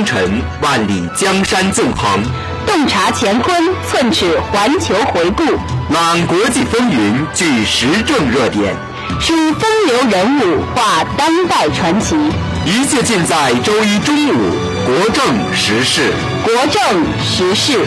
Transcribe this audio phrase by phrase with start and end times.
[0.00, 2.18] 风尘万里，江山纵横；
[2.66, 3.54] 洞察乾坤，
[3.86, 5.44] 寸尺环球回顾；
[5.92, 8.72] 览国际风云，聚时政热点；
[9.20, 12.16] 数风流人物，画当代传奇。
[12.64, 14.56] 一切尽在周一中午，
[14.86, 15.22] 国政
[15.54, 16.10] 时事。
[16.44, 16.82] 国政
[17.22, 17.84] 时事。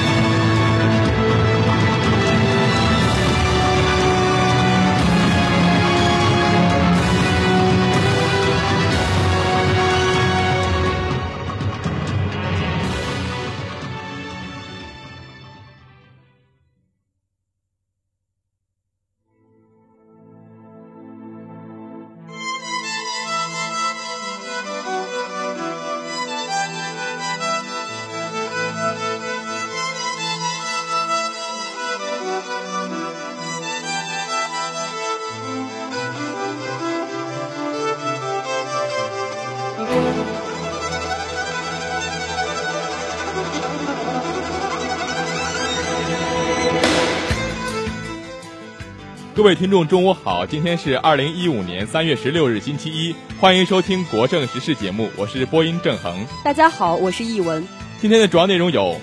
[49.43, 50.45] 各位听众，中午好！
[50.45, 56.25] 今天是二零一五年三月十六日，星期一，欢迎收听国政时事节目，我是播音郑恒。
[56.45, 57.61] 大家好，我是易文。
[57.99, 58.95] 今天的主要内容有：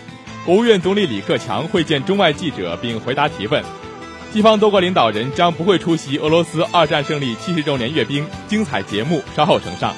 [0.47, 3.63] 国务院总理李克强会见中外记者并回答提问；
[4.33, 9.95] 西方多国领导人将不会出席俄罗斯二战胜利七十周年阅兵，精彩节目稍后呈上。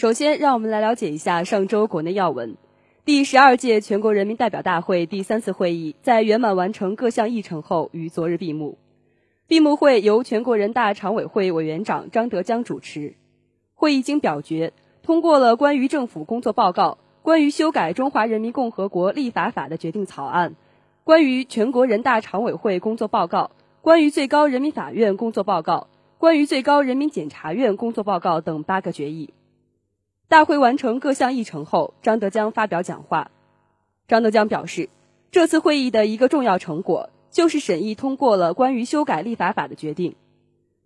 [0.00, 2.56] 首先，让我们来了解一下上周国内要闻。
[3.04, 8.78] 第十二届全国人民代表大会第三次会议在圆满完成各项议程后，于昨日闭幕。
[9.46, 13.16] 闭幕会由全国人大常委会委员长张德江主持。
[13.74, 20.54] 会议经表决，通过了关于政府工作报告、关于修改《中华人民共和国立法法》的决定草案、
[21.04, 23.50] 关于全国人大常委会工作报告、
[23.82, 29.34] 关于最高人民法院工作报告、关于最高人民检察院工作报告等八个决议。
[30.30, 33.32] 大会完成各项议程后，张德江发表讲话。
[34.06, 34.88] 张德江表示，
[35.32, 40.14] 这次会议的一个重要成果就是审议通过了关于修改立法法的决定。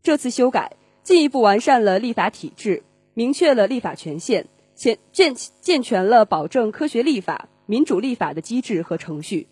[0.03, 9.49] 这次修改进一步完善了立法体制，明确了立法权限，健健健全了保证科学立法、民主立法的机制和程序。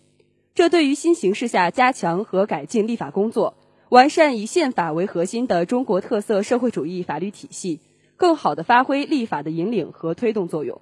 [0.55, 3.53] 这对于新形势下加强和改进立法工作，
[3.89, 7.79] 完善以宪法为核心的中国特色社会主义法律体系。
[8.23, 10.79] 更好地发挥立法的引领和推动作用。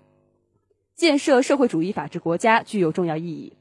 [0.93, 3.53] 建设社会主义法治国家具有重要意义。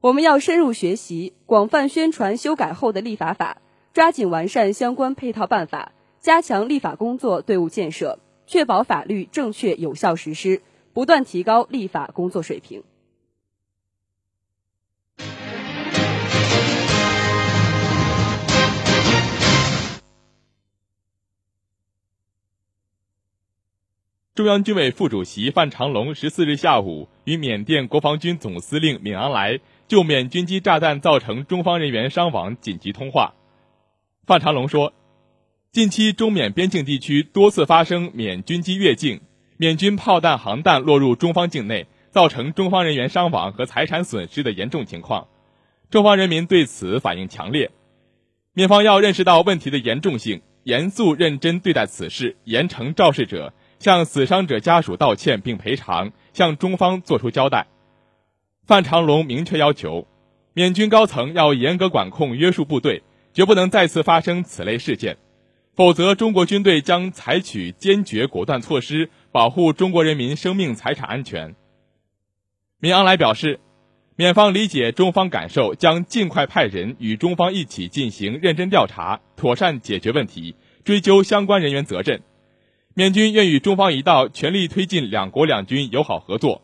[0.00, 3.60] 我们要深入学习、广泛宣传修改后的立法法，
[3.92, 5.90] 抓紧完善相关配套办法，
[6.20, 12.84] 加强立法工作队伍建设，确保法律正确有效实施，不断提高立法工作水平。
[24.40, 33.34] 中央军委副主席范长龙十四日下午与缅甸国防军总司令敏昂莱就缅军机炸弹造成中方人员伤亡紧急通话。
[34.26, 34.94] 范长龙说，
[35.72, 39.20] 近期中缅边境地区多次发生缅军机越境、
[39.58, 45.28] 缅军炮弹、航弹落入中方境内，造成中方人员伤亡和财产损失的严重情况，
[45.90, 47.70] 中方人民对此反应强烈。
[48.54, 53.52] 缅方要认识到问题的严重性，严肃认真对待此事，严惩肇事者。
[53.80, 57.66] 向死伤者家属道歉并赔偿，向中方作出交代。
[58.64, 60.06] 范长龙明确要求，
[60.52, 65.16] 缅军高层要严格管控、约束部队，绝不能再次发生此类事件，
[65.74, 71.56] 否则中国军队将采取坚决果断措施，保护中国人民生命财产安全。
[72.78, 73.58] 敏昂莱表示，
[74.16, 80.54] 缅方理解中方感受，将尽快派人与中方一起进行认真调查，妥善解决问题，
[80.84, 82.20] 追究相关人员责任。
[82.94, 86.60] 缅军愿与中方一道，全力推进两国两军友好合作。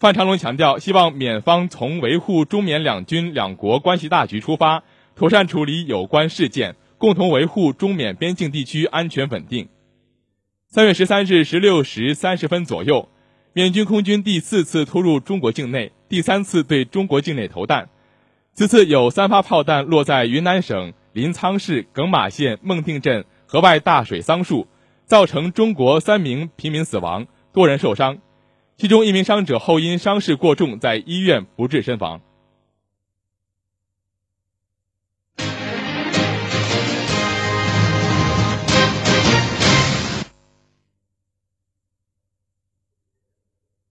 [0.00, 9.68] 范长龙强调，希望缅方从维护中缅两军两国关系大局出发，妥善处理有关事件，共同维护中缅边境地区安全稳定。
[10.66, 13.10] 三月十三日十六时三十分左右，
[13.52, 17.90] 缅军空军第四次突入中国境内，第三次对中国境内投弹。
[18.54, 24.66] 此次有三发炮弹落在云南省临沧市耿马县孟定镇河外大水桑树。
[25.06, 28.18] 造成中国三名平民死亡，多人受伤，
[28.76, 32.20] 其中一名伤者后因伤势过重，在医院不治身亡。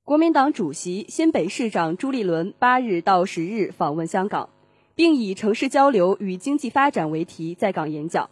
[0.05, 4.49] 国民党主席、新北市长朱立伦八日到十日访问香港，
[4.93, 8.29] 并以城市交流与经济发展为题在港演讲。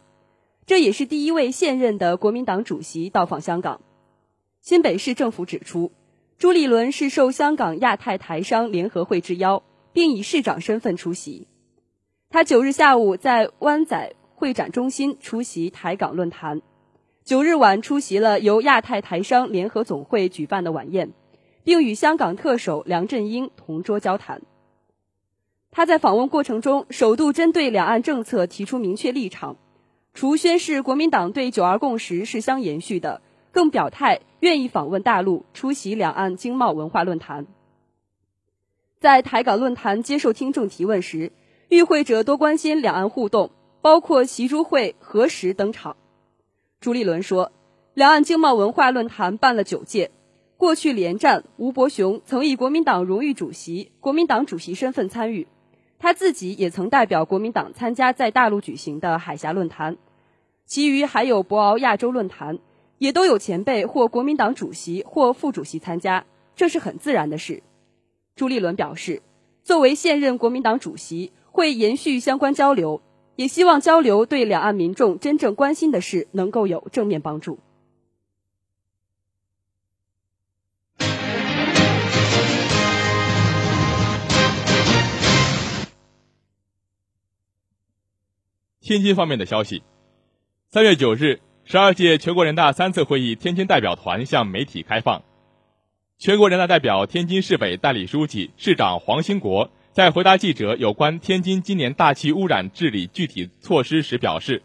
[0.71, 3.81] 这也是第一位现任的国民党主席到访香港。
[4.61, 5.91] 新北市政府指出，
[6.37, 11.49] 朱立伦是受香港亚太台商联合会之邀，并以市长身份出席。
[12.29, 16.61] 他九日下午在湾仔会展中心出席台港论坛，
[17.25, 21.11] 九日晚出席了由亚太台商联合总会举办的晚宴，
[21.65, 24.41] 并与香港特首梁振英同桌交谈。
[25.69, 29.57] 他在访问过程中，首度针对两岸政策提出明确立场。
[30.13, 33.21] 除宣示国民党对“九二共识”是相延续的，
[33.51, 37.47] 更表态愿意访问大陆，出席两岸经贸文化论坛。
[38.99, 41.31] 在台港论坛接受听众提问时，
[41.69, 45.95] 与会者多关心两岸互动，包括习朱会何时登场。
[46.81, 47.51] 朱立伦说
[47.95, 50.11] ：“两岸经贸文化论坛办了九届，
[50.57, 55.47] 过去连战、吴伯雄曾以国民党荣誉主席、国民党主席身份参与。”
[56.01, 59.97] 他自己也曾代表国民党参加在大陆举行的海峡论坛，
[60.65, 62.57] 其余还有博鳌亚洲论坛，
[62.97, 67.61] 也都有前辈或国民党主席或副主席参加，这是很自然的事。
[68.35, 69.21] 朱立伦表示，
[69.63, 73.03] 作为现任国民党主席，会延续相关交流，
[73.35, 77.59] 也希望交流对两岸民众真正关心的事能够有正面帮助。
[88.91, 89.83] 天津方面的消息，
[90.67, 95.23] 三月九日，十二届全国人大三次会议天津代表团向媒体开放。
[96.17, 104.61] 全国人大代表、天津市委代理书记、市长黄兴国在回答记者有关天津今年大气污染治理具体措施时表示：“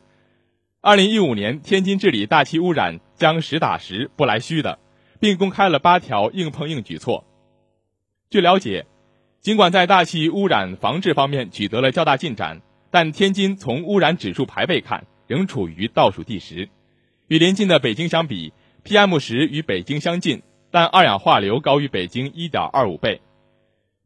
[0.83, 4.81] 二零一五年天津治理大气污染将实打实、不来虚的，
[5.21, 7.23] 并公开了八条硬碰硬举措。”
[8.29, 8.87] 据了解，
[9.41, 12.61] 尽管在大气污染防治方面取得了较大进展。
[12.99, 16.71] 但天津从污染指数排位看，仍处于倒数第十。
[17.29, 23.21] 与邻近的北京相比，PM 十与北京相近，但二氧化硫高于北京一点二五倍。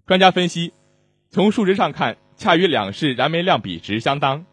[0.09, 0.73] 专家分析，
[1.29, 4.45] 从数值上看，恰与两市燃煤量比值相当。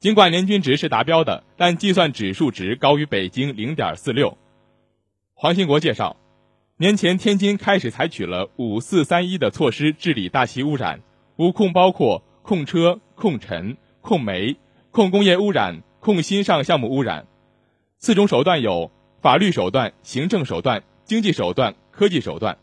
[0.00, 4.36] 尽管年均值是达标的，但计算指数值高于北京零点四六。
[5.34, 6.16] 黄兴国介绍，
[6.76, 11.02] 年前天津开始采取了五四三一的措施治理大气污染，
[11.36, 12.98] 无控包括控车。
[13.26, 14.54] 控尘、控煤、
[14.92, 17.26] 控工业污染、控新上项目污染，
[17.98, 22.56] 四种手段有法律手段、行政手段、经济手段、科技手段。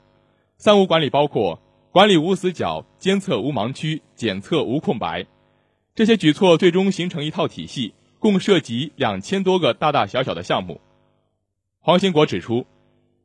[0.55, 1.60] 三无管理包括
[1.91, 5.25] 管理无死角、监测无盲区、检测无空白。
[5.96, 10.79] 这些举措最终形成一套体系，共涉及两千多个大大小小的项目。
[11.82, 12.65] 黄兴国指出，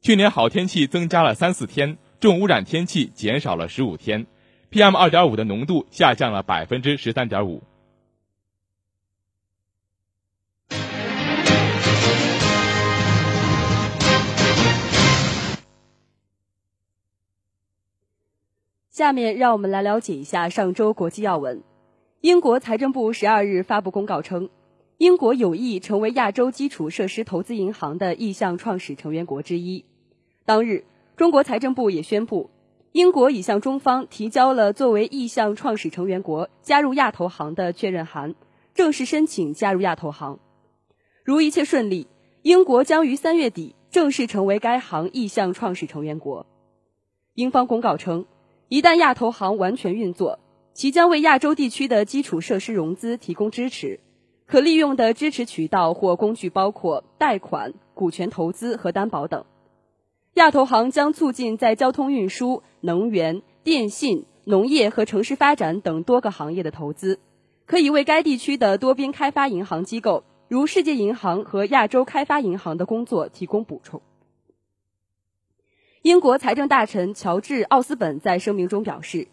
[0.02, 4.26] 去年好天气增加了三四天，重污染天气减少了十五天
[4.70, 7.62] ，PM 二点五的浓度下降了百分之十三点五。
[18.90, 21.62] 下面让我们来了解一下上周国际要闻。
[22.20, 24.50] 英国财政部十二日发布公告称，
[24.96, 29.84] 英国有意成为亚洲基础设施投资银行的意向创始成员国之一。
[30.44, 30.84] 当日，
[31.16, 32.50] 中国财政部也宣布，
[32.92, 38.34] 英国已向中方提交了作为意向创始成员国加入亚投行的确认函，
[38.74, 40.38] 正式申请加入亚投行。
[41.24, 42.06] 如一切顺利，
[42.42, 46.46] 英国将于三月底正式成为该行意向创始成员国。
[47.34, 48.26] 英方公告称。
[48.70, 50.40] 一旦亚投行完全运作，
[50.74, 54.00] 其将为亚洲地区的基础设施融资提供支持。
[54.44, 59.46] 可利用的支持渠道或工具包括贷款、股权投资和担保等。
[60.38, 67.18] 亚投行将促进在交通运输、能源、电信、农业和城市发展等多个行业的投资，
[67.66, 74.00] 可以为该地区的多边开发银行机构，如世界银行和亚洲开发银行的工作提供补充。
[76.02, 79.26] 英国财政大臣乔治·奥斯本在声明中表示，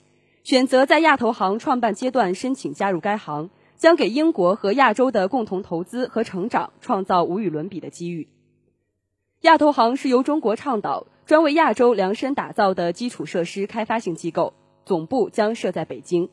[0.44, 8.28] 选择在亚投行创办阶段申请加入该行，将给英国和亚洲的共同投资和成长创造无与伦比的机遇。
[9.42, 14.54] 亚投行是由中国倡导、专为亚洲量身打造的基础设施开发性机构，
[14.86, 16.30] 总部将设在北京。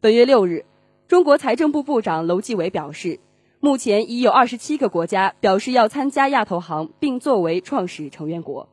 [0.00, 0.64] 本月六日，
[1.06, 3.20] 中国财政部部长楼继伟表示，
[3.60, 8.68] 目前已有二十七个国家表示要参加亚投行，并作为创始成员国。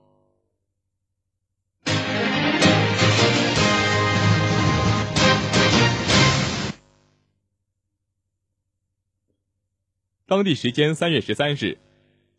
[10.26, 11.78] 当地时间三月十三日，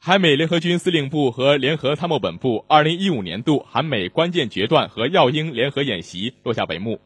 [0.05, 7.01] 韩美联合军司令部和联合参谋本部二零一五年度韩美关键决断和耀英联合演习落下帷幕。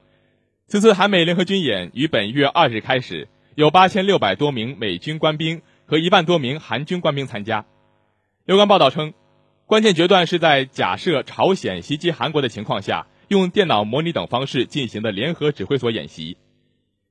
[0.66, 7.66] 此次韩美联合军演于本月二日开始，有八千六百多名美军官兵和一万多名韩军官兵参加。
[8.46, 9.12] 有关报道称，
[9.66, 16.38] 关键决断是在假设朝鲜袭击韩国的情况下，用电脑模拟等方式进行的联合指挥所演习。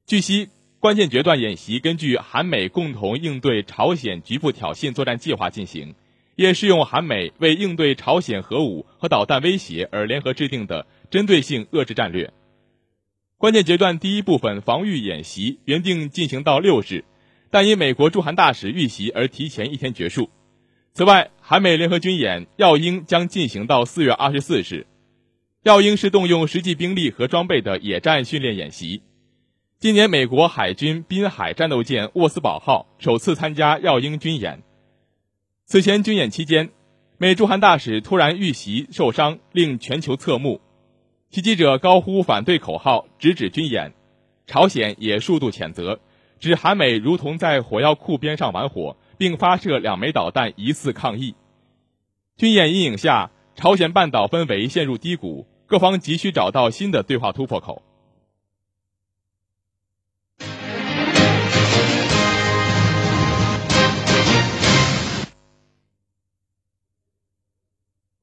[0.07, 0.49] 据悉。
[0.85, 5.95] 关键决断演习根据韩美共同应对朝鲜局部挑衅作战计划进行，
[6.35, 12.31] 也适用韩美为应对朝鲜核武和导弹威胁而联合制定的针对性遏制战略。
[13.39, 17.03] 关键决断第一部分防御演习原定进行到六日，
[17.49, 20.29] 但因美国驻韩大使遇袭而提前一天结束。
[20.93, 24.85] 此外，韩美联合军演耀英将进行到四月二十四日。
[25.63, 29.01] 耀英是动用实际兵力和装备的野战训练演习。
[29.77, 34.63] 今年，美国海军滨海战斗舰沃斯堡号首次参加耀英军演。
[35.65, 36.69] 此前军演期间，
[37.17, 40.61] 美驻韩大使突然遇袭受伤，令全球侧目。
[41.29, 43.93] 袭击者高呼反对口号，直指军演。
[44.47, 45.99] 朝鲜也数度谴责，
[46.39, 51.35] 指韩美如同在火药库边上玩火，并发射两枚导弹疑似抗议。
[52.37, 57.83] 军演阴影下，朝鲜半岛氛围陷入低谷，各方急需找到新的对话突破口。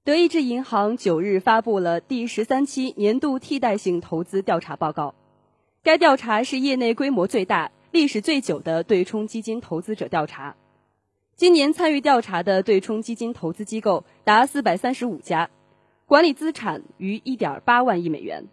[0.05, 5.15] 德意志银行九日发布了第十三期年度替代性投资调查报告。
[5.85, 10.57] 该调查是业内规模最大、历史最久的对冲基金投资者调查。
[11.37, 15.51] 今年参与调查的对冲基金投资机构达四百三十五家，
[16.07, 18.49] 管理资产逾一点八万亿美元。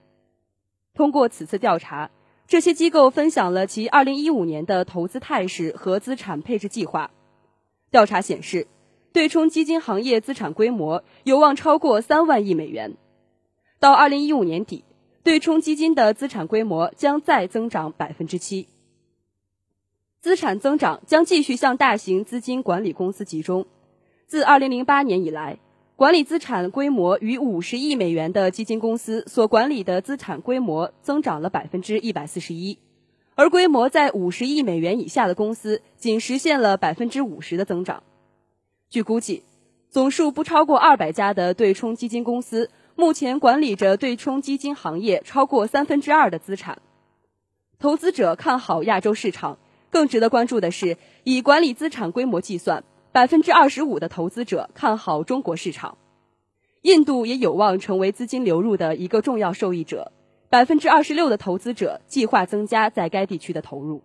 [0.93, 2.11] 通过此次调查，
[2.45, 7.09] 这些机构分享了其二零一五年的投资态势和资产配置计划。
[7.89, 8.67] 调查显示。
[9.11, 12.95] 对冲基金行业资产规模有望超过三万亿美元，
[13.79, 14.83] 到二零一五年底，
[15.23, 18.67] 对冲基金的资产规模将再增长百分之七。
[20.21, 23.65] 资产增长将继续向大型资金管理公司集中。
[24.27, 25.57] 自二零零八年以来，
[25.95, 32.77] 管理资产规模逾五十亿美元的基金公司所管理的资产规模增长了百分之一百四十一，
[33.33, 38.03] 而规模在五十亿美元以下的公司仅实现了百分之五十的增长。
[38.89, 39.43] 据估计，
[39.91, 46.81] 总数不超过二百家的对冲基金公司目前管理着对冲基金行业超过三分之二的资产。
[47.77, 49.59] 投资者看好亚洲市场，
[49.91, 55.99] 更值得关注的是，以管理资产规模计算，百分之二十五的投资者看好中国市场。
[56.81, 60.13] 印度也有望成为资金流入的一个重要受益者，
[60.49, 64.01] 百分之二十六的投资者计划增加在该地区的投入。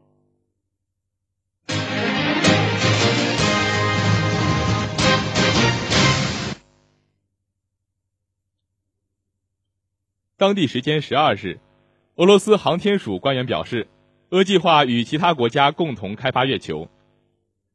[10.45, 11.59] 当地时间十二日，
[12.17, 13.89] 俄罗斯航天署官员表示，
[14.29, 16.91] 俄计划与其他国家共同开发月球。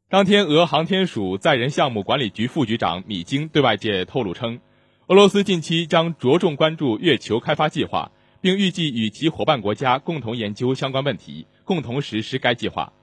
[0.07, 4.59] 当天，俄航天署载人项目管理局副局长米京对外界透露称，
[5.07, 12.93] 俄罗斯近期将着重关注月球开发计划，并预计与其伙伴国家共同研究相关问题，共同实施该计划。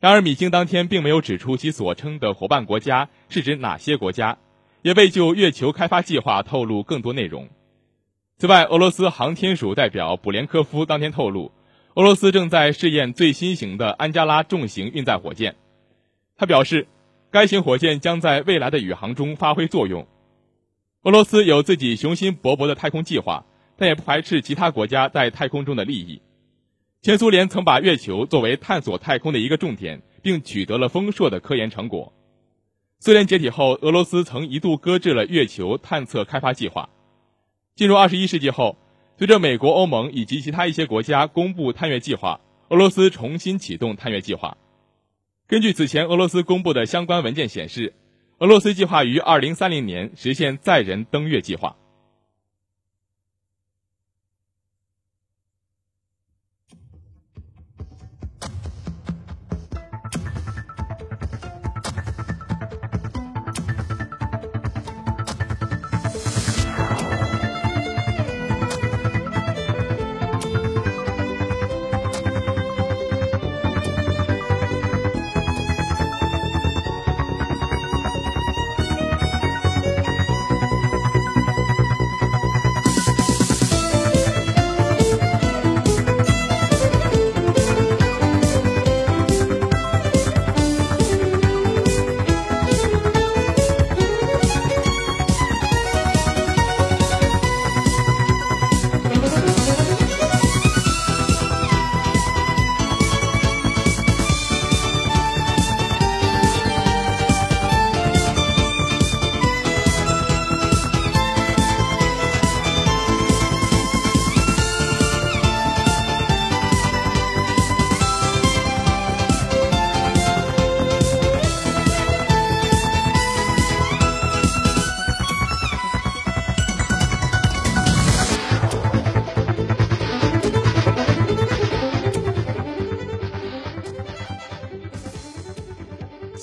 [0.00, 4.38] 然而，米京当天并没有指出其所称的伙伴国家是指哪些国家，
[4.82, 7.48] 也未就月球开发计划透露更多内容。
[8.38, 11.52] 此外，俄罗斯航天署代表普连科夫当天透露，
[11.94, 15.56] 俄罗斯正在试验最新型的安加拉重型运载火箭。
[16.36, 16.86] 他表示，
[17.30, 20.06] 该型火箭将在未来的宇航中发挥作用。
[21.04, 23.46] 俄罗斯有自己雄心勃勃的太空计划，
[23.78, 26.20] 但也不排斥其他国家在太空中的利益。
[27.00, 32.12] 前苏联曾把月球作为探索太空的一个重点，并取得了丰硕的科研成果。
[33.00, 36.90] 苏联解体后，俄罗斯曾一度搁置了月球探测开发计划。
[37.76, 38.78] 进入二十一世纪后，
[39.18, 42.40] 随着美国、欧盟以及其他一些国家公布探月计划，
[42.70, 44.56] 俄罗斯重新启动探月计划。
[45.46, 47.92] 根据此前俄罗斯公布的相关文件显示，
[48.38, 51.76] 俄罗斯计划于二零三零年实现载人登月计划。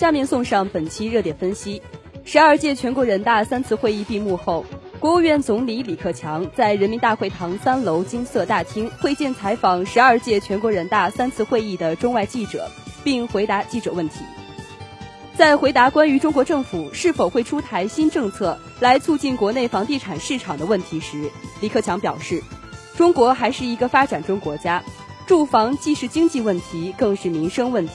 [0.03, 1.81] 下面送上本期热点分析。
[2.25, 4.65] 十二届全国人大三次会议闭幕后，
[4.99, 12.69] 国务院总理李克强在人民大会堂三楼金色大厅会见采访十二届全国人大三次会议的中外记者，
[13.01, 14.25] 并回答记者问题。
[15.37, 22.43] 在回答关于中国政府是否会出台新政策来促进国内房地产市场的问题时，李克强表示，
[22.97, 24.83] 中国还是一个发展中国家，
[25.25, 27.93] 住房既是经济问题，更是民生问题。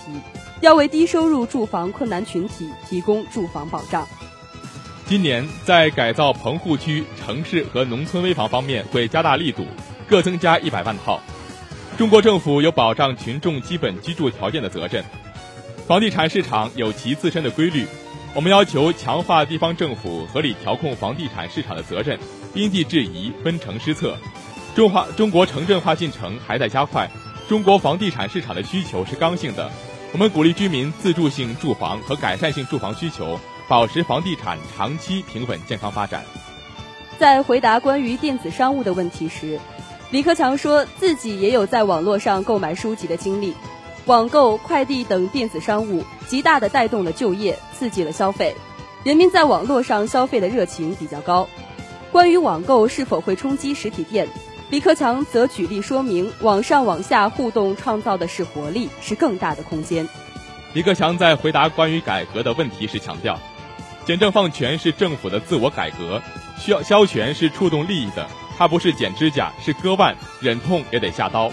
[0.61, 4.07] 要为低收入住房困难群体提供住房保障。
[5.07, 9.65] 今年在改造棚户区、城市和农村危房方面会加大力度，
[10.09, 11.21] 各增加一百万套。
[11.97, 15.03] 中国政府有保障群众基本居住条件的责任。
[15.87, 17.87] 房地产市场有其自身的规律，
[18.35, 22.19] 我们要求强化地方政府合理调控房地产市场的责任，
[22.53, 24.17] 因地制宜，分城施策。
[24.75, 27.11] 中华中国城镇化进程还在加快，
[27.49, 29.71] 中国房地产市场的需求是刚性的。
[30.11, 36.25] 我们鼓励居民自住性住房和改善性住房需求，保持房地产长期平稳健康发展。
[37.19, 39.61] 在回答关于电子商务的问题时，
[40.11, 43.55] 李克强说自己也有在网络上购买书籍的经历。
[44.07, 48.55] 网购、快递等电子商务极大的带动了就业，刺激了消费，
[49.05, 51.47] 人民在网络上消费的热情比较高。
[52.11, 54.27] 关于网购是否会冲击实体店？
[54.71, 60.07] 李克强则举例说明，网上网下互动创造的是活力，是更大的空间。
[60.75, 63.39] 李克强在回答关于改革的问题时强调，
[64.05, 66.21] 简政放权是政府的自我改革，
[66.59, 68.29] 需要消权是触动利益的，
[68.59, 71.51] 它不是剪指甲，是割腕，忍痛也得下刀。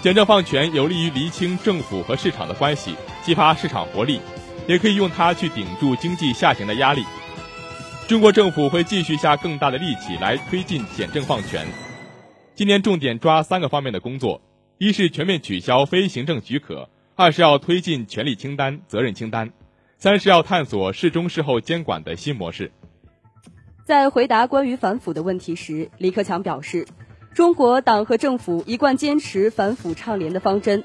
[0.00, 4.18] 简政放权有利于厘清政府和市场的关系，激发市场活力，
[4.66, 7.04] 也可以用它去顶住经济下行的压力。
[8.08, 11.66] 中国政府会继续下更大的力气来推进简政放权。
[12.60, 14.42] 今年重点抓三个方面的工作：
[14.76, 19.48] 一是全面取消非行政许可；二是要推进权力清单、责任清单；
[19.96, 22.70] 三是要探索事中事后监管的新模式。
[23.86, 26.86] 在回答关于反腐的问题时，李克强表示，
[27.32, 30.84] 中国党和政府一贯坚持反腐倡廉的方针。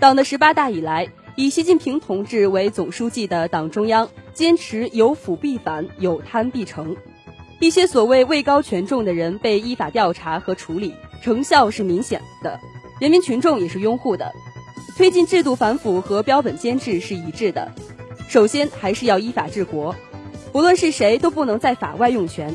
[0.00, 1.06] 党的十八大以来，
[1.36, 6.96] 以习近平同志为总书记的党中央坚持有腐必反，有贪必惩。
[7.60, 12.60] 一些所谓位高权重的人被依法调查和处理，成效是明显的，
[12.98, 14.32] 人民群众也是拥护的。
[14.96, 17.72] 推进制度反腐和标本兼治是一致的。
[18.28, 19.94] 首先，还是要依法治国。
[20.52, 22.54] 无论是谁都不能在法外用权。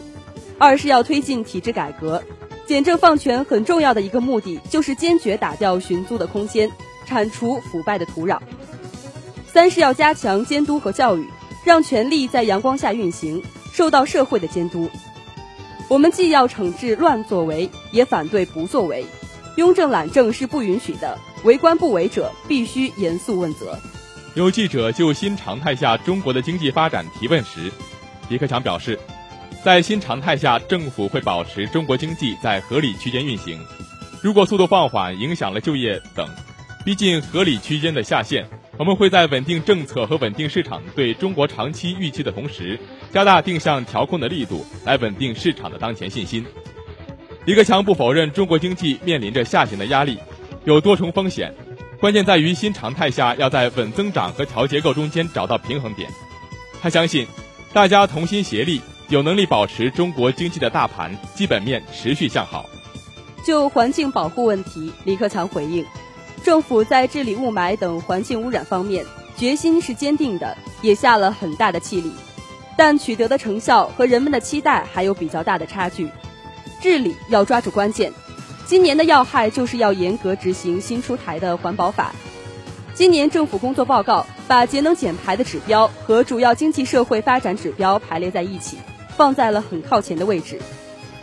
[0.58, 2.24] 二是要推进体制改革，
[2.66, 6.72] 简政放权很重要的一个目的就是坚决打掉寻租的空间，
[7.06, 8.40] 铲除腐败的土壤。
[9.48, 11.26] 三是要加强监督和教育，
[11.64, 13.42] 让权力在阳光下运行，
[13.74, 14.90] 受到社会的监督。
[15.88, 19.06] 我们既要惩治乱作为，也反对不作为，
[19.56, 23.78] 庸政懒政是不允许的，为官不为者必须严肃问责。
[24.34, 27.72] 有记者就新常态下中国的经济发展提问时，
[28.30, 28.98] 李克强表示，
[29.64, 33.60] 在新常态下，政府会保持中国经济在合理区间运行。
[34.24, 36.28] 如果速度放缓，影响了就业等，
[36.84, 38.44] 逼近合理区间的下限，
[38.78, 42.80] 我们会在稳定政策和稳定市场对中国长期预期的同时，
[43.14, 46.46] 加大定向调控的力度，来稳定市场的当前信心。
[47.46, 50.18] 李克强不否认中国经济面临着下行的压力，
[50.64, 51.54] 有多重风险。
[52.00, 56.10] 关键在于新常态下要在稳增长和调结构中间找到平衡点。
[56.82, 57.26] 他相信，
[57.72, 62.70] 大家同心协力，有能力保持中国经济的大盘基本面持续向好。
[63.46, 65.86] 就环境保护问题，李克强回应，
[66.44, 69.06] 政府在治理雾霾等环境污染方面
[69.38, 72.12] 决心是坚定的，也下了很大的气力，
[72.78, 76.10] 但取得的成效和人们的期待还有比较大的差距。
[76.82, 78.12] 治理要抓住关键。
[78.66, 82.14] 今年的要害就是要严格执行新出台的环保法。
[82.94, 88.78] 今年政府工作报告把节能减排的指标和主要经济社会发展指标排列在一起，
[89.16, 90.60] 放在了很靠前的位置。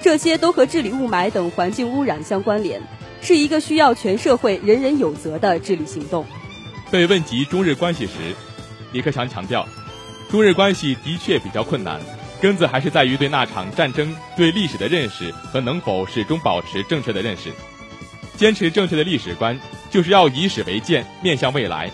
[0.00, 2.82] 这些都和治理雾霾等环境污染相关联，
[3.20, 6.24] 是一个需要全社会人人有责的治理行动。
[6.90, 8.12] 被问及中日关系时，
[8.92, 9.66] 李克强强调，
[10.32, 12.00] 中日关系的确比较困难。
[12.40, 17.52] 根子还是在于对那场战争、对历史的认识和能否始终保持正确的认识，
[18.34, 21.90] 坚持正确的历史观，就是要以史为鉴，面向未来。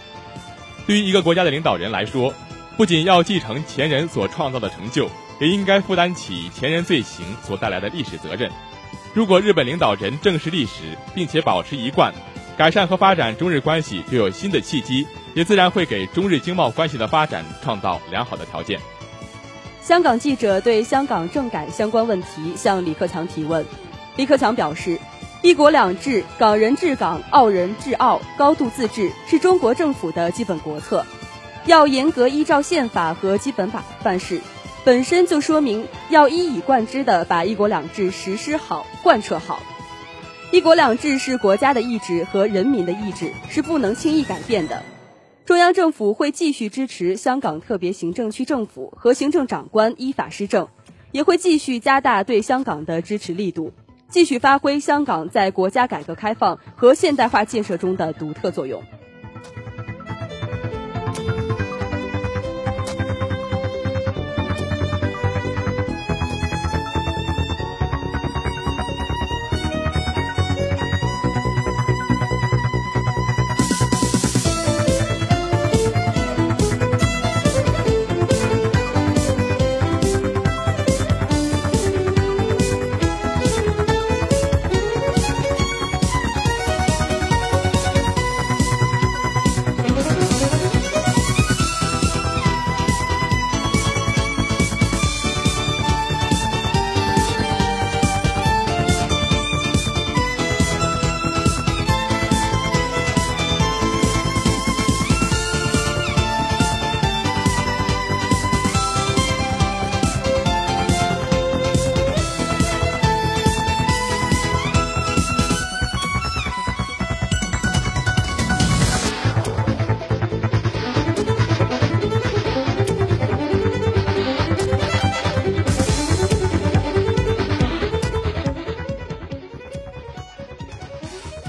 [0.87, 2.33] 对于一个国家的领导人来说，
[2.77, 8.49] 不仅要继承前人所创造的成就，也应该负担起前人罪行所带来的历史责任。
[9.13, 12.15] 如果日本领导人正视历史，并且保持一贯，
[12.57, 15.05] 改善和发展中日关系就有新的契机，
[15.39, 18.81] 也自然会给中日经贸关系的发展创造良好的条件。
[19.81, 23.65] 香港记者对香港政改相关问题向李克强提问，
[24.17, 24.99] 李克强表示
[25.41, 31.07] ：“一国两制，港人治港，澳人治澳，高度自治是中国政府的基本国策，
[31.67, 34.41] 要严格依照宪法和基本法办事，
[34.85, 39.63] 本身就说明要一以贯之的把一国两制实施好、贯彻好。
[40.51, 44.83] 一国两制是国家的意志和人民的意志，是不能轻易改变的。”
[45.49, 50.69] 中央政府会继续支持香港特别行政区政府和行政长官依法施政，
[51.11, 53.73] 也会继续加大对香港的支持力度，
[54.11, 58.83] 继续发挥香港在国家改革开放和现代化建设中的独特作用。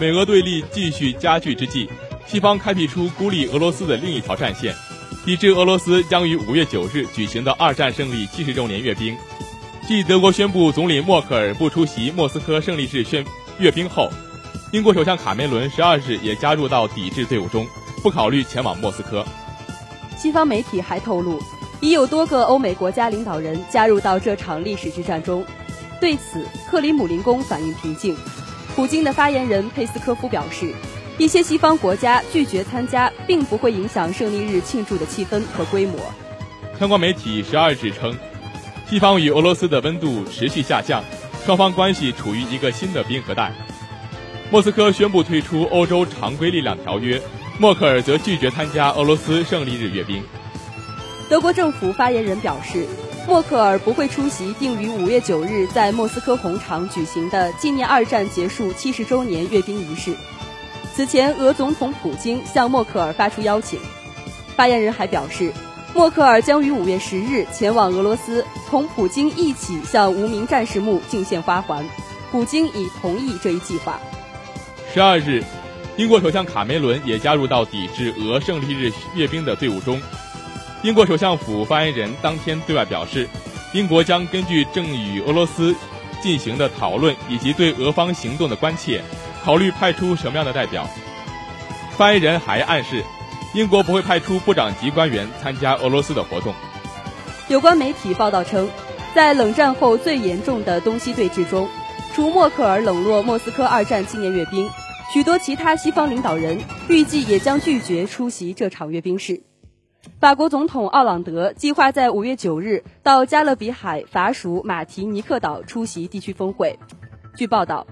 [0.10, 1.88] 美俄对立继续加剧之际，
[2.26, 4.74] 西方开辟出孤立俄罗斯的另一条战线，
[5.24, 9.16] 抵制俄罗斯将于五月九日举行的二战胜利七十周年阅兵。
[9.88, 13.24] 继德国宣布总理默克尔不出席莫斯科胜利日宣
[13.60, 14.10] 阅兵后，
[14.72, 17.68] 英国首相卡梅伦十二日也加入到抵制队伍中，
[18.02, 19.24] 不考虑前往莫斯科。
[20.18, 21.40] 西方媒体还透露，
[21.82, 25.46] 已有多个欧美国家领导人加入到这场历史之战中。
[26.02, 28.18] 对此，克里姆林宫反应平静。
[28.80, 30.74] 普京的发言人佩斯科夫表示，
[31.18, 36.00] 一些西方国家拒绝参加，并不会影响胜利日庆祝的气氛和规模。
[36.80, 38.16] 相关媒体十二日称，
[38.90, 41.04] 西方与俄罗斯的温度持续下降，
[41.46, 43.52] 双方关系处于一个新的冰河带。
[44.50, 47.22] 莫斯科宣布退出欧洲常规力量条约，
[47.60, 50.24] 默克尔则拒绝参加俄罗斯胜利日阅兵。
[51.28, 52.88] 德国政府发言人表示。
[53.30, 60.16] 默克尔不会出席定于五月九日在莫斯科红场举行的纪念二战结束七十周年阅兵仪式。
[60.96, 63.80] 此前，俄总统普京向默克尔发出邀请。
[64.56, 65.54] 发言人还表示，
[65.94, 71.88] 默克尔将于五月十日前往俄罗斯，同普京一起向无名战士墓敬献花环。
[72.32, 74.00] 普京已同意这一计划。
[74.92, 75.44] 十二日，
[75.98, 80.02] 英国首相卡梅伦也加入到抵制俄胜利日阅兵的队伍中。
[80.82, 83.28] 英国首相府发言人当天对外表示，
[83.74, 85.76] 英国将根据正与俄罗斯
[86.22, 89.02] 进行的讨论以及对俄方行动的关切，
[89.44, 90.88] 考虑派出什么样的代表。
[91.98, 93.04] 发言人还暗示，
[93.54, 96.54] 英国不会派出部长级官员参加俄罗斯的活动。
[97.50, 98.70] 有关媒体报道称，
[99.14, 101.68] 在冷战后最严重的东西对峙中，
[102.16, 104.70] 除默克尔冷落莫斯科二战纪念阅兵，
[105.14, 109.42] 许多其他西方领导人预计也将拒绝出席这场阅兵式。
[110.20, 116.80] 法国总统奥朗德计划在五月九日到加勒比海法属马提尼克岛出席地区峰会。
[117.36, 117.86] 据报道，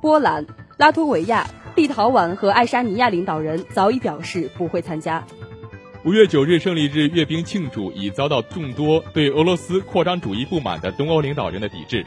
[0.00, 0.46] 波兰、
[0.78, 5.24] 拉脱维亚、立陶宛和爱沙尼亚领导人早已表示不会参加。
[6.04, 12.04] 五月九日胜利日阅兵庆祝已遭到众多对俄罗斯扩张主义不满的东欧领导人的抵制。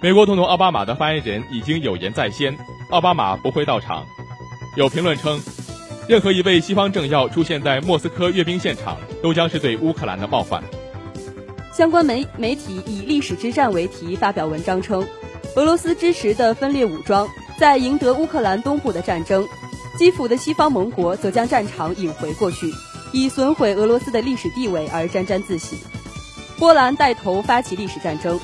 [0.00, 2.56] 美国总统奥巴马的发言人已经有言在先，
[2.90, 4.06] 奥巴马不会到场。
[4.76, 5.40] 有评论称。
[6.12, 10.62] 任何一位西方政要出现在莫斯科阅兵现场，都将是对乌克兰的冒犯。
[11.72, 15.02] 相关媒媒体以“历史之战”为题发表文章称，
[15.56, 17.26] 俄罗斯支持的分裂武装
[17.58, 19.48] 在赢得乌克兰东部的战争，
[19.96, 22.70] 基辅的西方盟国则将战场引回过去，
[23.10, 25.78] 以损毁俄罗斯的历史地位而沾沾自喜。
[26.58, 28.38] 波兰带头发起历史战争。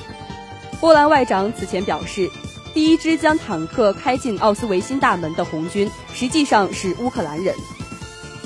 [0.81, 2.27] 波兰外长此前表示。
[2.73, 7.53] 第一支将坦克开进奥斯维辛大门的红军，实际上是乌克兰人。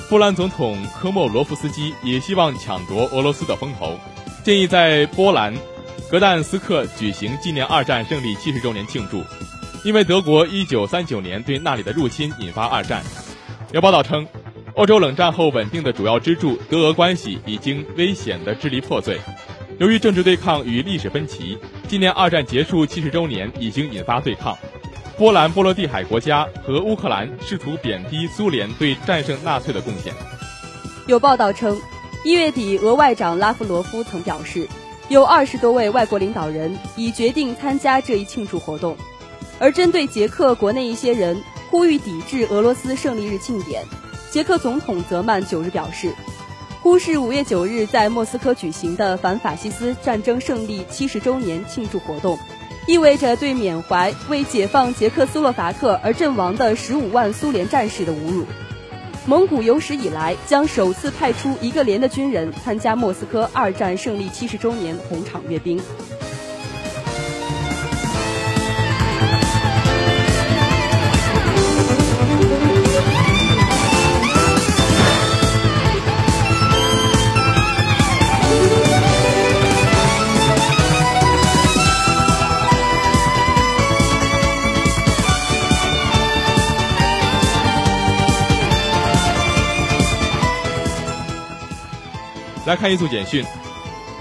[0.09, 3.99] 波兰总统科莫罗夫斯基也希望抢夺俄罗斯的风头，
[4.43, 5.53] 建议在波兰
[6.09, 9.23] 格但斯克举行纪念二战胜利七十周年庆祝，
[9.83, 13.03] 因为德国一九三九年对那里的入侵引发二战。
[13.71, 14.27] 有报道称，
[14.75, 19.19] 欧洲冷战后稳定的主要支柱德俄关系已经危险的支离破碎。
[19.79, 21.57] 由于政治对抗与历史分歧，
[21.87, 24.55] 今年二战结束七十周年已经引发对抗。
[25.17, 30.13] 波兰、波罗的海国家和乌克兰试图贬低苏联对战胜纳粹的贡献。
[31.07, 31.79] 有报道称，
[32.23, 34.67] 一月底，俄外长拉夫罗夫曾表示，
[35.09, 38.95] 有二十多位外国领导人已决定参加这一庆祝活动。
[39.59, 43.83] 而针对捷克国内一些人呼吁抵制俄罗斯胜利日庆典，
[44.31, 46.13] 捷克总统泽曼九日表示。
[46.83, 52.37] 忽视五月九日在莫斯科举行的反法西斯战争胜利七十周年庆祝活动，
[52.89, 58.45] 意味着对缅怀为解放捷克斯洛伐克而阵亡的十五万苏联战士的侮辱。
[59.25, 65.79] 蒙古有史以来将首次派出一个连的军人参加莫斯科二战胜利七十周年红场阅兵。
[92.65, 93.43] 来看一组简讯：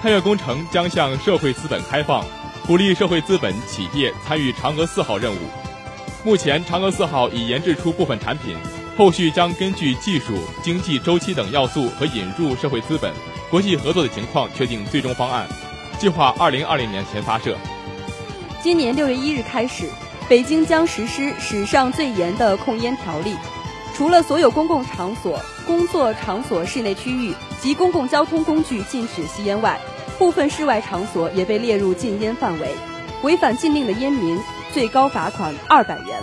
[0.03, 2.25] 探月工程将向社会资本开放，
[2.67, 5.39] 鼓励社会资本企业参与嫦娥四号任务。
[6.25, 8.57] 目前，嫦娥四号已研制出部分产品，
[8.97, 13.13] 后续将根据技术、经济周期等要素和引入社会资本、
[13.49, 15.47] 国际合作的情况，确定最终方案，
[16.01, 17.57] 计划二零二零年前发射。
[18.61, 19.89] 今年六月一日开始，
[20.29, 23.37] 北京将实施史上最严的控烟条例。
[23.95, 29.79] 除了所有公共场所、工作场所室内区域及公共交通工具禁止吸烟外，
[30.19, 32.75] 部分室外场所也被列入禁烟范围。
[33.23, 34.39] 违反禁令的烟民，
[34.73, 36.19] 最高罚款二百元。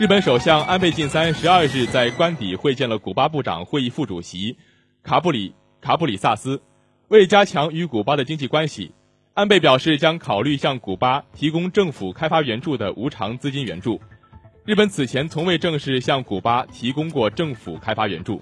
[0.00, 4.56] 日本首相安倍晋三十二日在官邸会见了古巴部长会议副主席
[5.02, 6.62] 卡布里卡布里萨斯，
[7.08, 8.94] 为加强与古巴的经济关系，
[9.34, 14.00] 安倍表示将考虑向古巴提供政府开发援助的无偿资金援助。
[14.64, 18.40] 日本此前从未正式向古巴提供过政府开发援助。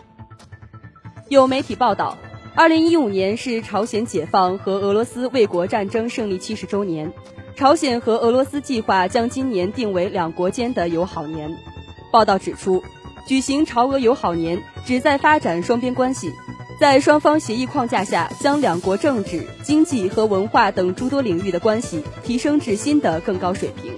[1.30, 2.18] 有媒体报道，
[2.54, 7.10] 二零一五年是朝鲜解放和俄罗斯卫国战争胜利七十周年，
[7.56, 11.56] 朝鲜和俄罗斯计划将今年定为两国间的友好年。
[12.12, 12.84] 报道指出，
[13.26, 16.30] 举行朝俄友好年旨在发展双边关系。
[16.78, 23.92] 在双方协议框架下，将两国政治、经济和文化等诸多领域的关系提升至新的更高水平。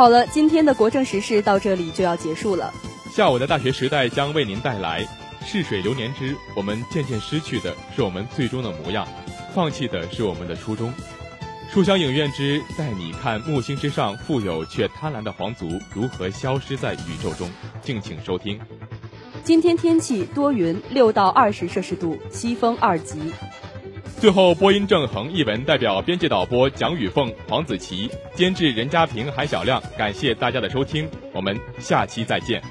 [0.00, 2.72] 好了，今天的国政时事到这里就要结束了。
[3.14, 5.06] 下午的大学时代将为您带来
[5.44, 9.06] “逝水流年之我们渐渐失去的是我们最终的模样，
[9.54, 10.90] 放弃的是我们的初衷”。
[11.70, 17.50] 书香影院之带你看木星之上富有却贪婪的皇族如何消失在宇宙中，
[17.82, 18.58] 敬请收听。
[19.44, 23.34] 今天天气多云，六到二十摄氏度，西风二级。
[24.20, 32.62] 最后，播音郑恒、译文代表编辑导播蒋雨凤、黄子琪，监制任家平、韩小亮，感谢大家的收听，我们下期再见。